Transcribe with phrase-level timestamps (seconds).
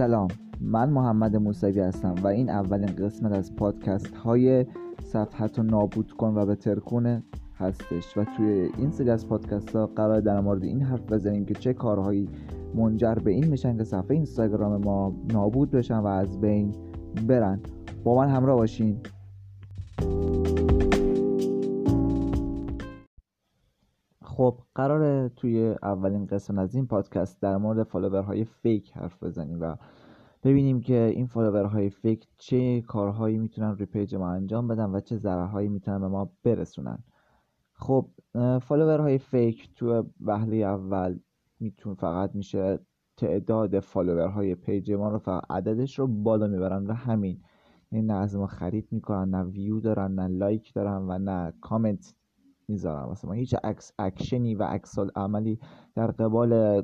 [0.00, 0.28] سلام.
[0.60, 4.66] من محمد موسوی هستم و این اولین قسمت از پادکست های
[5.02, 7.22] صفحت رو نابود کن و به ترکونه
[7.54, 11.54] هستش و توی این سری از پادکست ها قرار در مورد این حرف بزنیم که
[11.54, 12.28] چه کارهایی
[12.74, 16.74] منجر به این میشن که صفحه اینستاگرام ما نابود بشن و از بین
[17.28, 17.60] برن.
[18.04, 18.96] با من همراه باشین.
[24.40, 29.76] خب قراره توی اولین قسمت از این پادکست در مورد فالوورهای فیک حرف بزنیم و
[30.44, 35.00] ببینیم که این follower های fake چه کارهایی می‌تونن روی page ما انجام بدن و
[35.00, 36.98] چه ضررهایی می‌تونن به ما برسونن.
[37.72, 38.08] خب
[38.62, 41.18] follower های fake تو وهله اول
[41.60, 42.78] میتون فقط میشه
[43.16, 47.40] تعداد follower های page ما رو فقط عددش رو بالا می‌برن و همین.
[47.92, 52.14] یعنی نه از ما خرید می‌کنن نه ویو دارن نه like دارن و نه کامنت
[52.70, 55.58] می‌ذارن واسه ما هیچ عکس اکشنی و عکس‌العملی
[55.94, 56.82] در قبال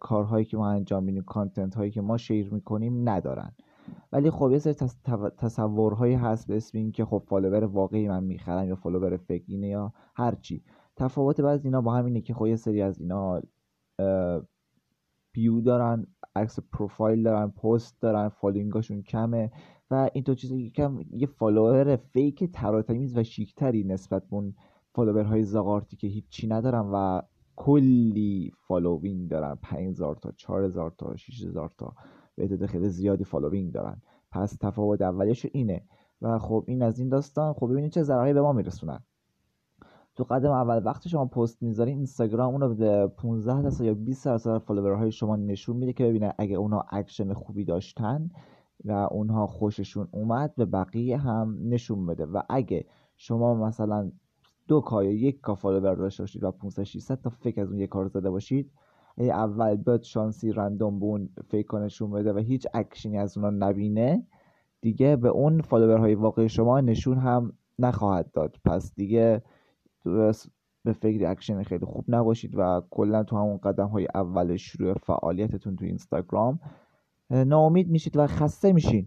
[0.00, 3.52] کارهایی که ما انجام میدیم content هایی که ما share می‌کنیم ندارن.
[4.12, 4.74] ولی خب یه سری
[5.38, 9.92] تصورهایی هست به اسم اینکه خب follower واقعی من می‌خرم یا follower fake اینه یا
[10.16, 10.64] هرچی
[10.96, 13.40] تفاوت بعض اینا با همینه که خب یه سری از اینا
[15.32, 19.50] bio دارن عکس پروفایل دارن پست دارن following اشون کمه
[19.90, 24.22] و این تو چیزی که کم یه follower fake تر و تمیز و شیکتری نسبت
[24.22, 24.54] به اون
[24.92, 27.22] follower های زاغارتی که هیچی ندارن و
[27.56, 29.58] کلی following دارن.
[29.62, 31.94] 5000 تا 4000 تا 6000 تا.
[32.36, 34.02] به تعداد خیلی زیادی following دارن.
[34.32, 35.84] پس تفاوت اولیش اینه.
[36.22, 37.52] و خب این از این داستان.
[37.52, 39.00] خب ببینید چه ضرری به ما میرسونن.
[40.16, 44.58] تو قدم اول وقتی شما پست می‌ذارین اینستاگرام اونو به 15 درصد یا 20 درصد
[44.58, 48.30] follower های شما نشون میده که ببینه اگه اونا اکشن خوبی داشتن
[48.84, 52.26] و اونها خوششون اومد به بقیه هم نشون بده.
[52.26, 54.12] و اگه شما مثلا
[54.70, 57.78] دو K یا یک K follower داشته باشید و 500 600 تا fake از اون
[57.78, 58.70] یک K زده باشید.
[59.18, 64.26] اول بیاد شانسی random به اون fake نشون بده و هیچ اکشنی از اونا نبینه.
[64.80, 68.56] دیگه به اون follower های واقعی شما نشون هم نخواهد داد.
[68.64, 69.42] پس دیگه
[70.84, 75.76] به فکر اکشن خیلی خوب نباشید و کلا تو همون قدم های اول شروع فعالیتتون
[75.76, 76.60] تو اینستاگرام.
[77.30, 79.06] ناامید میشید و خسته میشین.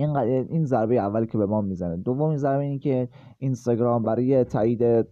[0.00, 1.96] این این ضربه اولی که به ما می‌زنه.
[1.96, 5.06] دومین ضربه اینه که اینستاگرام برای تایید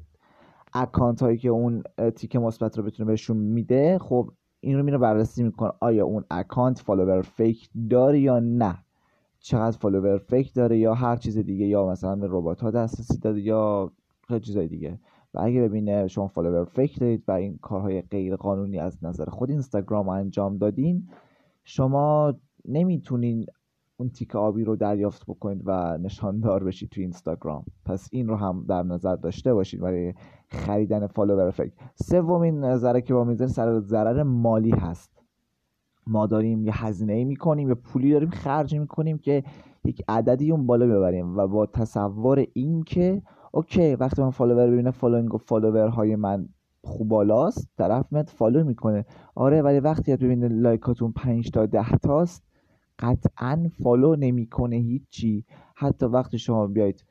[0.74, 1.82] account هایی که اون
[2.16, 6.78] تیک مثبت رو بتونه بهشون میده خب این رو میره بررسی می‌کنه آیا اون account
[6.78, 8.78] follower fake داره یا نه.
[9.40, 13.40] چقدر follower fake داره یا هر چیز دیگه یا مثلا به ربات ها دسترسی داره
[13.40, 13.92] یا
[14.28, 14.98] خیلی چیزای دیگه.
[15.34, 19.50] و اگه ببینه شما follower fake دارید و این کارهای غیر قانونی از نظر خود
[19.50, 21.08] اینستاگرام انجام دادین
[21.64, 22.34] شما
[22.68, 23.46] نمی‌تونین
[24.00, 27.64] اون تیک آبی رو دریافت بکنید و نشاندار بشید توی اینستاگرام.
[27.84, 30.14] پس این رو هم در نظر داشته باشید برای
[30.48, 35.10] خریدن follower fake سومین ضرره که به ما می‌زنه سر ضرر مالی هست.
[36.06, 39.42] ما داریم یه هزینه ای می‌کنیم یه پولی داریم خرج می‌کنیم که
[39.84, 44.90] یک عددی اون بالا ببریم و با تصور این که okay وقتی من follower ببینه
[44.90, 46.48] following و follower های من
[46.84, 49.06] خوب بالاست طرف میاد follow می‌کنه.
[49.34, 52.48] آره ولی وقتی ببینه like اتون 5 تا 10 تاست
[52.98, 55.44] قطعا follow نمی‌کنه هیچی.
[55.74, 57.04] حتی وقتی شما بیاید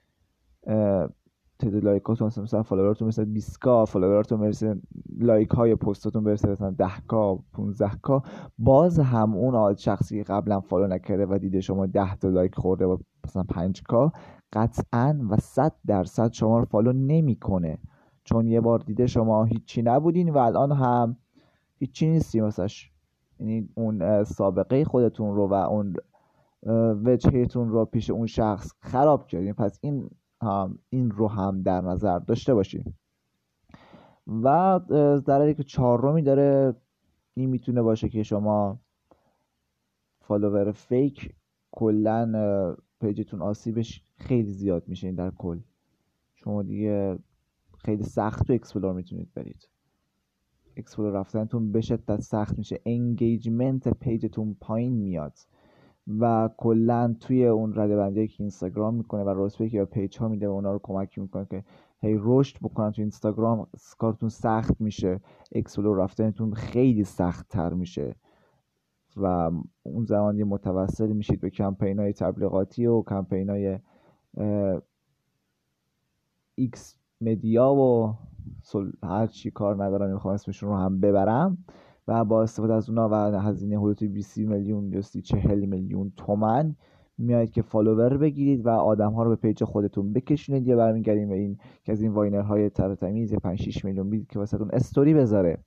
[1.60, 4.82] تعداد like اتون مثلا follower تون مثلا 20 K follower تون برسه
[5.20, 8.24] like های پستتون برسه مثلا 10 K 15 K
[8.58, 12.98] باز هم اون شخصی قبلا follow نکرده و دیده شما 10 تا like خورده و
[13.26, 14.12] مثلا 5 K
[14.54, 17.78] قطعا و 100 درصد شما رو follow نمی‌کنه.
[18.24, 21.18] چون یه بار دیده شما هیچی نبودین و الان هم
[21.80, 22.92] هیچی نیستی مثلاش
[23.40, 25.96] یعنی اون سابقه خودتون رو و اون
[27.06, 30.10] وجهتون رو پیش اون شخص خراب کردین پس این
[30.42, 32.84] هم این رو هم در نظر داشته باشین.
[34.28, 34.80] و
[35.18, 36.76] ضرری که چهارمی داره
[37.34, 38.80] این می‌تونه باشه که شما
[40.22, 41.36] follower fake
[41.72, 45.60] کلا page تون آسیبش خیلی زیاد میشه این در کل.
[46.36, 47.20] شما دیگه
[47.78, 49.68] خیلی سخت تو explore می‌تونید برید.
[50.78, 52.82] explore رفتنتون به شدت سخت میشه.
[52.86, 55.34] engagement page تون پایین میاد
[56.20, 60.28] و کلا توی اون رده بندی که اینستاگرام می‌کنه و راسپی که به page ها
[60.28, 61.64] میده و اونا رو کمک می‌کنه که
[62.00, 65.20] هی رشد بکنن تو اینستاگرام کارتون سخت میشه.
[65.56, 68.16] explore رفتنتون خیلی سخت تر میشه.
[69.18, 69.52] و
[69.84, 73.80] اون زمان یه متوسل میشید به کمپین های تبلیغاتی و کمپین های
[76.56, 78.16] X media و
[79.04, 81.58] هر چی کار ندارم می‌خوام اسمشون رو هم ببرم.
[82.08, 86.76] و با استفاده از اونا و هزینه حدود 20 میلیون یا 40 میلیون تومن
[87.18, 91.36] میایید که follower بگیرید و آدم ها رو به page خودتون بکشونید یا برمیگردیم به
[91.36, 95.14] این که از این viner های تر تمیز 5 6 میلیون بدید که واسهتون استوری
[95.14, 95.58] بذاره.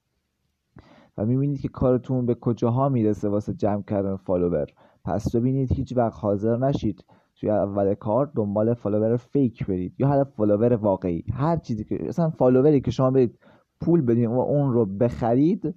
[1.19, 4.67] و می‌بینید که کارتون به کجاها می‌رسه واسه جمع کردن follower.
[5.05, 7.05] پس ببینید هیچ وقت حاضر نشید.
[7.41, 9.95] توی اول کار دنبال follower fake برید.
[9.99, 11.25] یا حالا follower واقعی.
[11.33, 13.39] هر چیزی که مثلا follower ی که شما برید
[13.81, 15.75] پول بدین و اون رو بخرید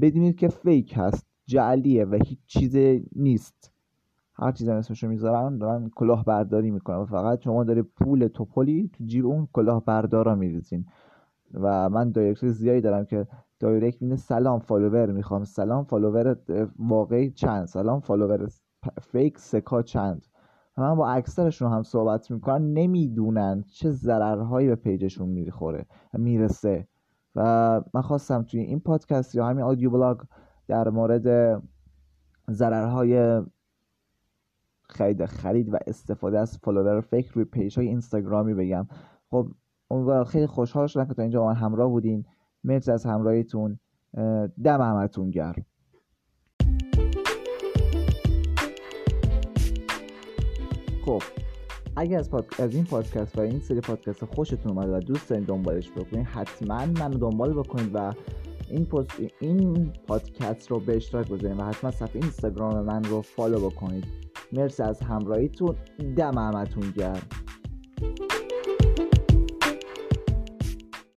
[0.00, 2.76] بدونید که fake هست جعلیه و هیچ چیز
[3.16, 3.72] نیست.
[4.34, 6.96] هر چیزی اسمشو می‌ذارن دارن کلاه برداری می‌کنن.
[6.96, 10.86] و فقط شما داره پول تپلی تو جیب اون کلاه بردارا میریزین.
[11.54, 13.26] و من direct زیادی دارم که
[13.60, 15.44] direct میده سلام follower می‌خوام.
[15.44, 16.36] سلام follower
[16.78, 18.48] واقعی چند؟ سلام follower
[19.00, 20.26] fake سکا چند؟
[20.76, 26.88] من با اکثرشون هم صحبت می‌کنن نمی‌دونن چه ضررهایی به page شون می‌خوره می‌رسه.
[27.36, 30.18] و من خواستم توی این پادکست یا همین audio blog
[30.68, 31.62] در مورد
[32.50, 33.42] ضررهای
[34.82, 38.86] خرید خرید و استفاده از follower fake روی page های اینستاگرامی بگم.
[39.30, 39.48] خب
[39.90, 42.24] امیدوارم خیلی خوشحال شدم که تا اینجا من همراه بودین.
[42.64, 43.78] مرسی از همراهیتون.
[44.64, 45.64] دم همتون گرم.
[51.04, 51.22] خب
[51.96, 55.90] اگر از, از این پادکست و این سری پادکست خوشتون اومده و دوست دارین دنبالش
[55.90, 58.12] بکنید حتما منو دنبال بکنید و
[58.70, 59.10] این, پست
[59.40, 64.04] این پادکست رو به اشتراک بذارید و حتما صفحه اینستاگرام من رو فالو بکنید.
[64.52, 65.76] مرسی از همراهیتون.
[66.16, 67.22] دم همتون گرم.